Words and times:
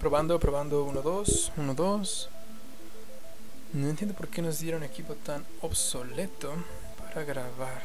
Probando, 0.00 0.38
probando, 0.38 0.84
1, 0.84 1.02
2, 1.02 1.52
1, 1.56 1.74
2. 1.74 2.28
No 3.72 3.88
entiendo 3.88 4.14
por 4.14 4.28
qué 4.28 4.42
nos 4.42 4.58
dieron 4.58 4.82
equipo 4.82 5.14
tan 5.14 5.44
obsoleto 5.60 6.54
para 6.98 7.24
grabar. 7.24 7.82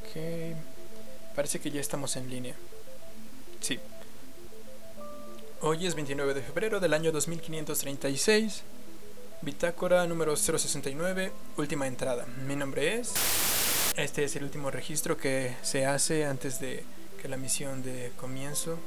Ok. 0.00 0.56
Parece 1.34 1.60
que 1.60 1.70
ya 1.70 1.80
estamos 1.80 2.16
en 2.16 2.30
línea. 2.30 2.54
Sí. 3.60 3.80
Hoy 5.60 5.86
es 5.86 5.94
29 5.94 6.34
de 6.34 6.42
febrero 6.42 6.80
del 6.80 6.94
año 6.94 7.10
2536. 7.10 8.62
Bitácora 9.42 10.06
número 10.06 10.36
069, 10.36 11.32
última 11.56 11.86
entrada. 11.86 12.26
Mi 12.46 12.56
nombre 12.56 13.00
es... 13.00 13.12
Este 13.96 14.24
es 14.24 14.36
el 14.36 14.44
último 14.44 14.70
registro 14.70 15.16
que 15.16 15.54
se 15.62 15.86
hace 15.86 16.24
antes 16.24 16.60
de 16.60 16.84
que 17.20 17.28
la 17.28 17.36
misión 17.36 17.82
de 17.82 18.12
comienzo 18.16 18.78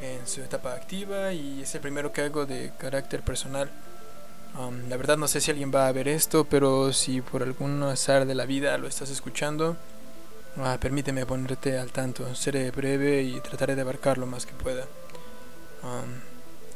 en 0.00 0.26
su 0.26 0.42
etapa 0.42 0.74
activa 0.74 1.32
y 1.32 1.62
es 1.62 1.74
el 1.74 1.80
primero 1.80 2.12
que 2.12 2.22
hago 2.22 2.46
de 2.46 2.72
carácter 2.78 3.22
personal. 3.22 3.70
Um, 4.58 4.88
la 4.88 4.96
verdad 4.96 5.16
no 5.16 5.28
sé 5.28 5.40
si 5.40 5.50
alguien 5.50 5.72
va 5.74 5.88
a 5.88 5.92
ver 5.92 6.08
esto, 6.08 6.44
pero 6.44 6.92
si 6.92 7.20
por 7.20 7.42
algún 7.42 7.82
azar 7.82 8.26
de 8.26 8.34
la 8.34 8.46
vida 8.46 8.76
lo 8.78 8.88
estás 8.88 9.10
escuchando, 9.10 9.76
uh, 10.56 10.78
permíteme 10.78 11.26
ponerte 11.26 11.78
al 11.78 11.90
tanto. 11.92 12.34
Seré 12.34 12.70
breve 12.70 13.22
y 13.22 13.40
trataré 13.40 13.74
de 13.74 13.82
abarcar 13.82 14.18
lo 14.18 14.26
más 14.26 14.46
que 14.46 14.54
pueda. 14.54 14.84
Um, 15.82 16.20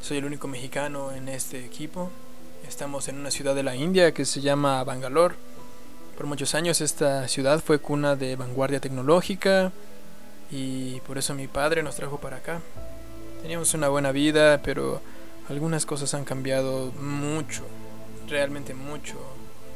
soy 0.01 0.19
el 0.19 0.25
único 0.25 0.49
mexicano 0.49 1.13
en 1.13 1.29
este 1.29 1.65
equipo. 1.65 2.11
Estamos 2.69 3.09
en 3.09 3.19
una 3.19 3.30
ciudad 3.30 3.55
de 3.55 3.63
la 3.63 3.75
India 3.75 4.13
que 4.13 4.25
se 4.25 4.41
llama 4.41 4.83
Bangalore. 4.85 5.35
Por 6.16 6.27
muchos 6.27 6.55
años 6.55 6.80
esta 6.80 7.27
ciudad 7.27 7.61
fue 7.61 7.79
cuna 7.79 8.16
de 8.16 8.37
vanguardia 8.37 8.80
tecnológica 8.80 9.73
y 10.51 11.01
por 11.01 11.19
eso 11.19 11.35
mi 11.35 11.49
padre 11.49 11.83
nos 11.83 11.97
trajo 11.97 12.19
para 12.19 12.37
acá. 12.37 12.61
Teníamos 13.42 13.74
una 13.74 13.88
buena 13.88 14.12
vida, 14.12 14.62
pero 14.62 15.02
algunas 15.48 15.84
cosas 15.84 16.14
han 16.14 16.24
cambiado 16.24 16.92
mucho, 16.92 17.65
realmente 18.29 18.73
mucho 18.73 19.16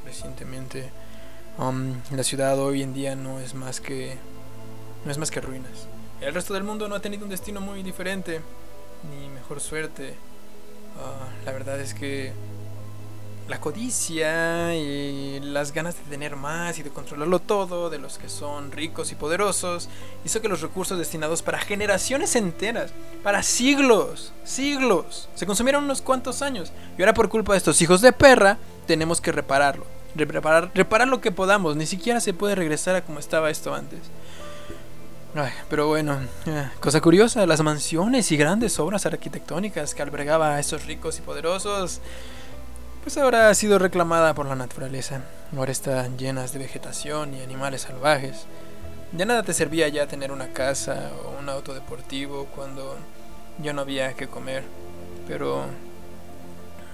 recientemente. 0.05 0.89
Um, 1.59 1.95
la 2.13 2.23
ciudad 2.23 2.59
hoy 2.61 2.83
en 2.83 2.95
día 2.95 3.17
no 3.17 3.41
es 3.41 3.55
más 3.55 3.81
que 3.81 4.17
no 5.05 5.11
es 5.11 5.19
más 5.19 5.33
que 5.33 5.41
ruinas. 5.41 5.89
El 6.21 6.33
resto 6.33 6.55
del 6.55 6.63
mundo 6.63 6.87
no 6.87 6.95
ha 6.95 7.01
tenido 7.01 7.25
un 7.25 7.31
destino 7.31 7.61
muy 7.61 7.83
diferente 7.83 8.41
ni 9.11 9.29
mejor 9.31 9.61
suerte. 9.61 10.15
Uh, 10.97 11.45
la 11.45 11.51
verdad 11.51 11.81
es 11.81 11.93
que 11.93 12.33
la 13.49 13.61
codicia 13.61 14.75
y 14.75 15.39
las 15.41 15.73
ganas 15.73 15.95
de 15.97 16.03
tener 16.11 16.35
más 16.35 16.79
y 16.79 16.83
de 16.83 16.91
controlarlo 16.91 17.39
todo 17.39 17.91
de 17.91 17.99
los 17.99 18.19
que 18.19 18.29
son 18.29 18.73
ricos 18.73 19.13
y 19.13 19.15
poderosos 19.15 19.89
hizo 20.25 20.41
que 20.41 20.49
los 20.49 20.63
recursos 20.63 20.99
destinados 20.99 21.43
para 21.43 21.59
generaciones 21.59 22.35
enteras, 22.35 22.93
para 23.23 23.43
siglos, 23.43 24.33
siglos, 24.45 25.29
se 25.35 25.47
consumieron 25.47 25.85
unos 25.85 26.03
cuantos 26.03 26.43
años. 26.43 26.73
Y 26.99 27.03
ahora 27.03 27.15
por 27.15 27.29
culpa 27.29 27.53
de 27.53 27.59
estos 27.59 27.81
hijos 27.81 28.01
de 28.01 28.13
perra 28.13 28.59
tenemos 28.87 29.21
que 29.21 29.33
repararlo. 29.33 29.87
Reparar, 30.17 30.71
reparar 30.75 31.09
lo 31.09 31.21
que 31.21 31.31
podamos, 31.31 31.77
ni 31.77 31.87
siquiera 31.87 32.21
se 32.21 32.33
puede 32.33 32.55
regresar 32.55 32.97
a 32.97 33.05
como 33.05 33.19
estaba 33.19 33.51
esto 33.51 33.75
antes. 33.75 34.01
Pero 35.69 35.87
bueno, 35.87 36.19
eh, 36.47 36.71
cosa 36.81 37.01
curiosa, 37.03 37.45
las 37.45 37.61
mansiones 37.61 38.33
y 38.33 38.39
grandes 38.39 38.79
obras 38.79 39.05
arquitectónicas 39.05 39.95
que 39.95 40.01
albergaba 40.01 40.55
a 40.55 40.61
estos 40.61 40.87
ricos 40.87 41.19
y 41.19 41.21
poderosos 41.21 42.01
pues 43.07 43.19
ahora 43.19 43.51
ha 43.51 43.55
sido 43.55 43.79
reclamada 43.79 44.35
por 44.35 44.47
la 44.47 44.57
naturaleza. 44.57 45.21
Ahora 45.57 45.71
están 45.71 46.19
llenas 46.19 46.53
de 46.53 46.59
vegetación 46.59 47.35
y 47.35 47.41
animales 47.41 47.83
salvajes. 47.83 48.47
Ya 49.13 49.25
nada 49.25 49.45
te 49.45 49.55
servía 49.55 49.87
ya 49.87 50.09
tener 50.09 50.33
una 50.33 50.53
casa 50.53 51.13
o 51.25 51.39
un 51.39 51.49
auto 51.49 51.73
deportivo 51.73 52.47
cuando 52.47 52.97
ya 53.63 53.73
no 53.73 53.83
había 53.83 54.15
que 54.15 54.27
comer. 54.27 54.65
Pero 55.29 55.67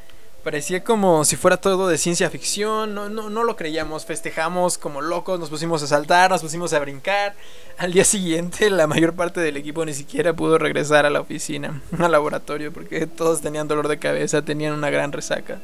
Parecía 0.47 0.85
como 0.85 1.25
si 1.25 1.35
fuera 1.35 1.57
todo 1.57 1.89
de 1.89 1.99
ciencia 1.99 2.31
ficción, 2.31 2.95
no, 2.95 3.09
no, 3.09 3.31
no 3.31 3.43
lo 3.43 3.57
creíamos, 3.57 4.05
festejamos 4.05 4.79
como 4.79 5.01
locos, 5.01 5.41
nos 5.41 5.51
pusimos 5.51 5.83
a 5.83 5.89
saltar, 5.89 6.31
nos 6.31 6.41
pusimos 6.41 6.73
a 6.73 6.79
brincar. 6.79 7.35
Al 7.79 7.93
día 7.93 8.05
siguiente 8.05 8.71
la 8.71 8.87
mayor 8.87 9.15
parte 9.15 9.41
del 9.41 9.57
equipo 9.57 9.85
ni 9.85 9.93
siquiera 9.93 10.35
pudo 10.35 10.57
regresar 10.57 11.05
a 11.05 11.11
la 11.11 11.21
oficina, 11.21 11.83
al 11.99 12.13
laboratorio, 12.13 12.73
porque 12.73 13.09
todos 13.09 13.41
tenían 13.41 13.67
dolor 13.67 13.89
de 13.89 13.99
cabeza, 13.99 14.43
tenían 14.43 14.73
una 14.75 14.89
gran 14.89 15.11
resaca. 15.11 15.59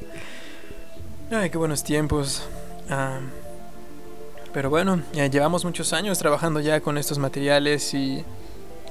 Ay, 1.30 1.50
qué 1.50 1.58
buenos 1.58 1.84
tiempos. 1.84 2.42
Ah, 2.90 3.20
pero 4.52 4.68
bueno, 4.68 5.00
llevamos 5.12 5.64
muchos 5.64 5.92
años 5.92 6.18
trabajando 6.18 6.58
ya 6.58 6.80
con 6.80 6.98
estos 6.98 7.18
materiales 7.18 7.94
y 7.94 8.24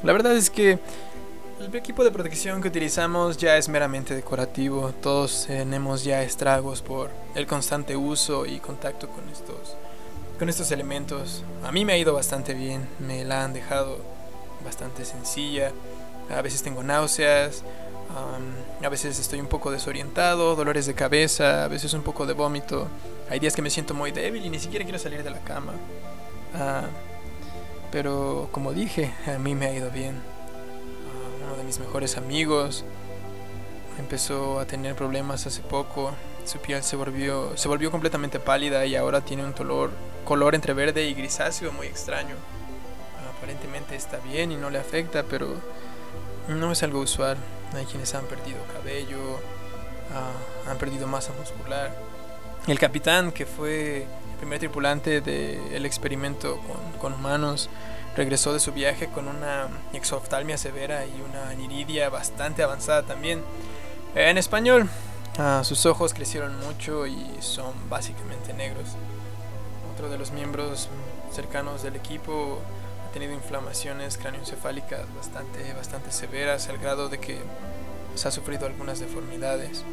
la 0.04 0.14
verdad 0.14 0.38
es 0.38 0.50
que 0.50 0.80
el 1.66 1.76
equipo 1.76 2.04
de 2.04 2.10
protección 2.10 2.60
que 2.60 2.70
utilizamos 2.70 3.38
ya 3.38 3.56
es 3.56 3.70
meramente 3.70 4.16
decorativo. 4.16 4.94
Todos 5.02 5.46
tenemos 5.46 6.04
ya 6.04 6.24
estragos 6.24 6.82
por 6.82 7.12
el 7.36 7.46
constante 7.46 7.96
uso 7.96 8.48
y 8.48 8.60
contacto 8.60 9.08
con 9.08 9.30
estos, 9.30 9.76
con 10.40 10.50
estos 10.50 10.72
elementos. 10.72 11.44
A 11.64 11.72
mí 11.72 11.86
me 11.86 11.94
ha 11.94 11.98
ido 11.98 12.16
bastante 12.16 12.56
bien. 12.56 12.88
Me 13.00 13.24
la 13.24 13.44
han 13.44 13.54
dejado 13.54 14.00
bastante 14.66 15.06
sencilla. 15.06 15.72
A 16.36 16.42
veces 16.42 16.64
tengo 16.64 16.82
náuseas. 16.82 17.64
a 18.84 18.90
veces 18.90 19.20
estoy 19.20 19.40
un 19.40 19.48
poco 19.48 19.70
desorientado, 19.70 20.56
dolores 20.56 20.88
de 20.88 20.96
cabeza, 20.96 21.64
a 21.64 21.68
veces 21.68 21.94
un 21.94 22.02
poco 22.02 22.26
de 22.26 22.34
vómito. 22.34 22.88
Hay 23.30 23.40
días 23.40 23.56
que 23.56 23.62
me 23.62 23.70
siento 23.70 23.94
muy 23.94 24.12
débil 24.12 24.44
y 24.46 24.50
ni 24.50 24.60
siquiera 24.60 24.84
quiero 24.84 25.00
salir 25.00 25.24
de 25.24 25.30
la 25.30 25.40
cama. 25.40 25.74
Ah, 26.56 26.88
pero 27.92 28.50
como 28.52 28.74
dije, 28.74 29.14
a 29.28 29.38
mí 29.38 29.54
me 29.54 29.68
ha 29.68 29.74
ido 29.74 29.92
bien 29.92 30.31
de 31.56 31.64
mis 31.64 31.80
mejores 31.80 32.18
amigos 32.18 32.86
empezó 34.00 34.60
a 34.60 34.66
tener 34.66 34.96
problemas 34.96 35.46
hace 35.48 35.62
poco. 35.62 36.12
Su 36.46 36.60
piel 36.60 36.84
se 36.84 36.96
volvió, 36.96 37.56
se 37.56 37.68
volvió 37.68 37.92
completamente 37.92 38.40
pálida 38.40 38.86
y 38.86 38.96
ahora 38.96 39.22
tiene 39.22 39.46
un 39.46 39.54
color, 39.54 39.92
color 40.26 40.56
entre 40.56 40.74
verde 40.74 41.08
y 41.08 41.14
grisáceo 41.14 41.72
muy 41.72 41.88
extraño. 41.88 42.36
Aparentemente 43.38 43.96
está 43.96 44.18
bien 44.18 44.52
y 44.52 44.56
no 44.56 44.70
le 44.70 44.80
afecta, 44.80 45.24
pero 45.24 45.56
no 46.48 46.72
es 46.72 46.84
algo 46.84 47.00
usual. 47.00 47.38
Hay 47.76 47.86
quienes 47.86 48.14
han 48.16 48.26
perdido 48.26 48.58
cabello, 48.74 49.40
ah, 50.14 50.70
han 50.70 50.78
perdido 50.78 51.08
masa 51.08 51.32
muscular. 51.40 51.96
El 52.68 52.78
capitán, 52.80 53.32
que 53.32 53.46
fue 53.46 54.04
el 54.04 54.38
primer 54.40 54.60
tripulante 54.60 55.22
del 55.22 55.86
experimento 55.86 56.58
con, 56.58 57.00
con 57.00 57.14
humanos, 57.14 57.70
regresó 58.16 58.54
de 58.54 58.60
su 58.60 58.74
viaje 58.74 59.08
con 59.08 59.28
una 59.28 59.70
exoftalmia 59.94 60.58
severa 60.58 61.06
y 61.06 61.22
una 61.22 61.50
aniridia 61.50 62.10
bastante 62.10 62.64
avanzada 62.64 63.04
también. 63.04 63.42
En 64.16 64.38
español, 64.38 64.90
ah, 65.38 65.62
sus 65.64 65.86
ojos 65.86 66.14
crecieron 66.14 66.60
mucho 66.60 67.08
y 67.08 67.26
son 67.40 67.74
básicamente 67.90 68.54
negros. 68.54 68.90
Otro 69.94 70.10
de 70.10 70.18
los 70.18 70.32
miembros 70.32 70.90
cercanos 71.32 71.84
del 71.84 71.96
equipo 71.96 72.60
ha 73.08 73.14
tenido 73.14 73.34
inflamaciones 73.34 74.18
cráneoencefálicas 74.18 75.02
bastante, 75.16 75.74
bastante 75.74 76.12
severas 76.12 76.68
al 76.70 76.78
grado 76.78 77.08
de 77.08 77.20
que 77.20 77.40
se 78.16 78.28
ha 78.28 78.32
sufrido 78.32 78.66
algunas 78.66 79.00
deformidades. 79.00 79.84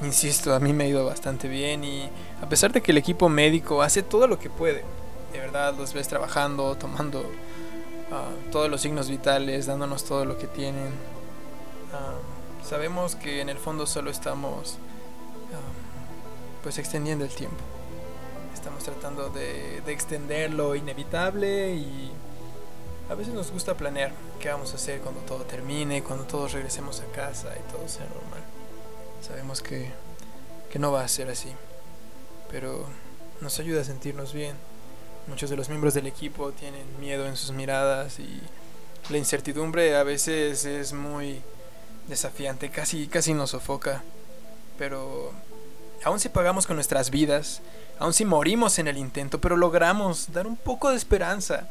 Mm, 0.00 0.06
insisto, 0.06 0.54
a 0.54 0.60
mí 0.60 0.72
me 0.72 0.84
ha 0.84 0.88
ido 0.88 1.04
bastante 1.04 1.46
bien 1.46 1.84
y 1.84 2.10
a 2.40 2.48
pesar 2.48 2.72
de 2.72 2.82
que 2.82 2.90
el 2.90 2.98
equipo 2.98 3.28
médico 3.28 3.82
hace 3.82 4.02
todo 4.02 4.26
lo 4.26 4.38
que 4.38 4.50
puede, 4.50 4.84
de 5.32 5.38
verdad 5.38 5.74
los 5.76 5.92
ves 5.94 6.08
trabajando, 6.08 6.76
tomando 6.76 7.24
ah, 8.10 8.28
todos 8.50 8.70
los 8.70 8.80
signos 8.80 9.08
vitales, 9.08 9.66
dándonos 9.66 10.04
todo 10.04 10.24
lo 10.24 10.38
que 10.38 10.46
tienen. 10.46 10.90
Ah, 11.92 12.14
sabemos 12.64 13.16
que 13.16 13.40
en 13.40 13.48
el 13.48 13.58
fondo 13.58 13.86
solo 13.86 14.10
estamos 14.10 14.78
ah, 15.52 16.62
pues 16.62 16.78
extendiendo 16.78 17.24
el 17.24 17.34
tiempo. 17.34 17.62
Estamos 18.54 18.84
tratando 18.84 19.30
de, 19.30 19.80
de 19.80 19.92
extender 19.92 20.52
lo 20.52 20.76
inevitable 20.76 21.74
y 21.74 22.12
a 23.10 23.14
veces 23.14 23.34
nos 23.34 23.50
gusta 23.50 23.76
planear 23.76 24.12
qué 24.38 24.48
vamos 24.50 24.72
a 24.72 24.76
hacer 24.76 25.00
cuando 25.00 25.20
todo 25.22 25.44
termine, 25.44 26.02
cuando 26.02 26.24
todos 26.24 26.52
regresemos 26.52 27.00
a 27.00 27.06
casa 27.06 27.48
y 27.58 27.72
todo 27.72 27.88
sea 27.88 28.06
normal. 28.06 28.40
Sabemos 29.20 29.62
que, 29.62 29.90
que 30.70 30.78
no 30.78 30.92
va 30.92 31.02
a 31.02 31.08
ser 31.08 31.28
así, 31.28 31.52
pero 32.50 32.86
nos 33.40 33.58
ayuda 33.58 33.80
a 33.80 33.84
sentirnos 33.84 34.32
bien. 34.32 34.56
Muchos 35.26 35.50
de 35.50 35.56
los 35.56 35.68
miembros 35.68 35.94
del 35.94 36.06
equipo 36.06 36.52
tienen 36.52 36.84
miedo 37.00 37.26
en 37.26 37.36
sus 37.36 37.52
miradas 37.52 38.18
y 38.18 38.40
la 39.10 39.18
incertidumbre 39.18 39.96
a 39.96 40.02
veces 40.02 40.64
es 40.64 40.92
muy 40.92 41.40
desafiante, 42.08 42.70
casi, 42.70 43.06
casi 43.06 43.32
nos 43.34 43.50
sofoca. 43.50 44.02
Pero 44.78 45.32
aún 46.04 46.18
si 46.18 46.28
pagamos 46.28 46.66
con 46.66 46.76
nuestras 46.76 47.10
vidas, 47.10 47.62
aún 47.98 48.12
si 48.12 48.24
morimos 48.24 48.78
en 48.78 48.88
el 48.88 48.96
intento, 48.98 49.40
pero 49.40 49.56
logramos 49.56 50.32
dar 50.32 50.46
un 50.46 50.56
poco 50.56 50.90
de 50.90 50.96
esperanza 50.96 51.68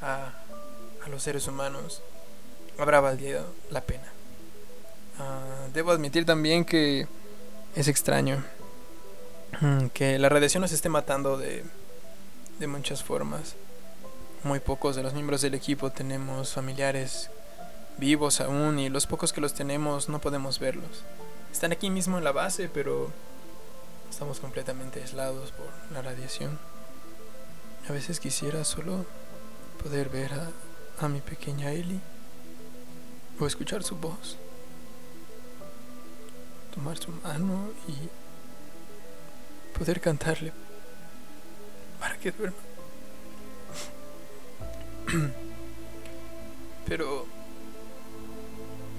a, 0.00 0.32
a 1.04 1.08
los 1.08 1.22
seres 1.22 1.48
humanos, 1.48 2.02
habrá 2.78 3.00
valido 3.00 3.46
la 3.70 3.80
pena. 3.80 4.12
Ah, 5.18 5.66
debo 5.74 5.90
admitir 5.90 6.24
también 6.24 6.64
que 6.64 7.06
es 7.74 7.88
extraño 7.88 8.44
mm, 9.60 9.86
que 9.88 10.18
la 10.18 10.28
radiación 10.28 10.62
nos 10.62 10.72
esté 10.72 10.88
matando 10.88 11.36
de, 11.36 11.64
de 12.62 12.68
muchas 12.68 13.02
formas. 13.02 13.56
Muy 14.44 14.60
pocos 14.60 14.94
de 14.94 15.02
los 15.02 15.14
miembros 15.14 15.42
del 15.42 15.54
equipo 15.54 15.90
tenemos 15.90 16.52
familiares 16.52 17.28
vivos 17.98 18.40
aún 18.40 18.78
y 18.78 18.88
los 18.88 19.08
pocos 19.08 19.32
que 19.32 19.40
los 19.40 19.52
tenemos 19.52 20.08
no 20.08 20.20
podemos 20.20 20.60
verlos. 20.60 21.02
Están 21.50 21.72
aquí 21.72 21.90
mismo 21.90 22.18
en 22.18 22.24
la 22.24 22.30
base, 22.30 22.70
pero 22.72 23.10
estamos 24.08 24.38
completamente 24.38 25.00
aislados 25.00 25.50
por 25.50 25.66
la 25.92 26.02
radiación. 26.02 26.56
A 27.88 27.92
veces 27.92 28.20
quisiera 28.20 28.62
solo 28.62 29.06
poder 29.82 30.08
ver 30.08 30.32
a, 30.32 31.04
a 31.04 31.08
mi 31.08 31.20
pequeña 31.20 31.72
Ellie 31.72 32.00
o 33.40 33.46
escuchar 33.46 33.82
su 33.82 33.96
voz, 33.96 34.36
tomar 36.72 36.96
su 36.96 37.10
mano 37.10 37.70
y 37.88 38.08
poder 39.76 40.00
cantarle 40.00 40.52
para 42.02 42.16
que 42.16 42.32
duerma. 42.32 42.56
Pero 46.84 47.26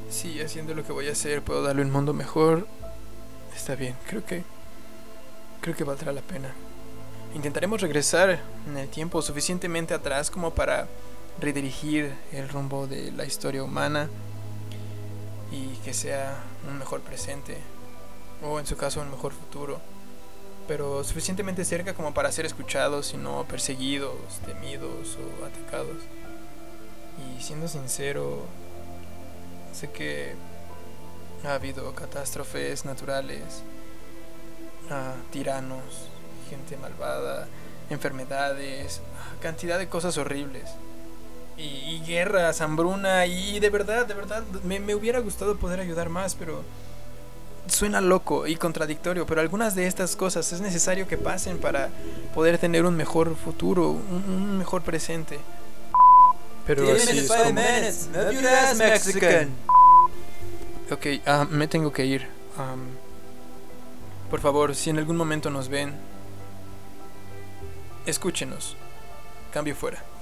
si 0.10 0.40
haciendo 0.40 0.74
lo 0.74 0.86
que 0.86 0.94
voy 0.94 1.10
a 1.10 1.12
hacer 1.12 1.42
puedo 1.42 1.62
darle 1.64 1.82
un 1.82 1.92
mundo 1.92 2.14
mejor, 2.14 2.66
está 3.54 3.76
bien. 3.76 3.98
Creo 4.08 4.26
que 4.26 4.44
creo 5.60 5.76
que 5.76 5.84
valdrá 5.84 6.14
la 6.14 6.22
pena. 6.22 6.54
Intentaremos 7.36 7.82
regresar 7.82 8.40
en 8.68 8.78
el 8.78 8.88
tiempo 8.88 9.22
suficientemente 9.22 9.94
atrás 9.94 10.32
como 10.32 10.54
para 10.54 10.88
redirigir 11.42 12.14
el 12.32 12.48
rumbo 12.48 12.88
de 12.88 13.12
la 13.12 13.26
historia 13.26 13.64
humana 13.64 14.08
y 15.52 15.76
que 15.84 15.94
sea 15.94 16.42
un 16.70 16.80
mejor 16.80 17.02
presente 17.02 17.58
o 18.42 18.60
en 18.60 18.66
su 18.66 18.78
caso 18.78 19.02
un 19.02 19.12
mejor 19.12 19.34
futuro 19.34 19.82
pero 20.68 21.04
suficientemente 21.04 21.66
cerca 21.66 21.94
como 21.94 22.14
para 22.14 22.32
ser 22.32 22.46
escuchados 22.46 23.14
y 23.14 23.18
no 23.18 23.46
perseguidos, 23.48 24.16
temidos 24.46 25.18
o 25.18 25.46
atacados. 25.46 25.98
Y 27.18 27.42
siendo 27.42 27.68
sincero, 27.68 28.46
sé 29.74 29.92
que 29.92 30.36
ha 31.46 31.56
habido 31.56 31.94
catástrofes 31.94 32.86
naturales, 32.86 33.64
ah, 34.90 35.16
tiranos, 35.32 36.10
gente 36.50 36.78
malvada, 36.78 37.48
enfermedades, 37.90 39.02
cantidad 39.42 39.78
de 39.78 39.90
cosas 39.90 40.18
horribles 40.18 40.70
y, 41.58 42.02
guerras, 42.06 42.62
hambruna, 42.62 43.26
y 43.26 43.60
de 43.60 43.70
verdad, 43.70 44.06
de 44.06 44.14
verdad, 44.14 44.44
me, 44.64 44.80
me 44.80 44.96
hubiera 44.96 45.20
gustado 45.20 45.58
poder 45.58 45.80
ayudar 45.80 46.10
más, 46.10 46.36
pero 46.36 46.64
suena 47.68 48.02
loco 48.02 48.48
y 48.48 48.56
contradictorio, 48.56 49.26
pero 49.26 49.42
algunas 49.42 49.76
de 49.76 49.88
estas 49.88 50.16
cosas 50.16 50.52
es 50.52 50.62
necesario 50.62 51.08
que 51.08 51.18
pasen 51.18 51.58
para 51.58 51.90
poder 52.34 52.58
tener 52.58 52.86
un 52.86 52.96
mejor 52.96 53.36
futuro, 53.36 53.92
un, 53.92 54.58
mejor 54.58 54.82
presente. 54.82 55.40
Pero 56.66 56.92
así 56.94 57.20
es 57.20 57.28
como... 57.28 57.62
Ok, 60.92 61.06
uh, 61.26 61.46
me 61.50 61.68
tengo 61.68 61.92
que 61.92 62.06
ir. 62.06 62.28
por 64.30 64.40
favor, 64.40 64.76
si 64.76 64.90
en 64.90 65.00
algún 65.00 65.16
momento 65.16 65.50
nos 65.50 65.70
ven, 65.70 65.94
escúchenos. 68.06 68.76
Cambio 69.52 69.76
fuera. 69.76 70.04